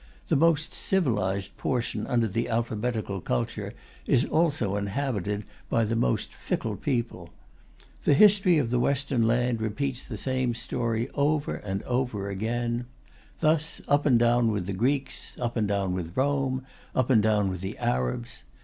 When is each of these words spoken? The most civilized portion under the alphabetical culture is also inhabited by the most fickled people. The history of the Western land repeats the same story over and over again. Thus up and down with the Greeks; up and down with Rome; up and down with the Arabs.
The 0.29 0.35
most 0.35 0.73
civilized 0.73 1.57
portion 1.57 2.07
under 2.07 2.27
the 2.27 2.49
alphabetical 2.49 3.21
culture 3.21 3.75
is 4.07 4.25
also 4.25 4.75
inhabited 4.75 5.43
by 5.69 5.83
the 5.83 5.95
most 5.95 6.33
fickled 6.33 6.81
people. 6.81 7.29
The 8.05 8.15
history 8.15 8.57
of 8.57 8.71
the 8.71 8.79
Western 8.79 9.21
land 9.27 9.61
repeats 9.61 10.01
the 10.03 10.17
same 10.17 10.55
story 10.55 11.07
over 11.13 11.53
and 11.53 11.83
over 11.83 12.31
again. 12.31 12.87
Thus 13.41 13.79
up 13.87 14.07
and 14.07 14.17
down 14.17 14.51
with 14.51 14.65
the 14.65 14.73
Greeks; 14.73 15.37
up 15.39 15.55
and 15.55 15.67
down 15.67 15.93
with 15.93 16.17
Rome; 16.17 16.63
up 16.95 17.11
and 17.11 17.21
down 17.21 17.49
with 17.51 17.61
the 17.61 17.77
Arabs. 17.77 18.41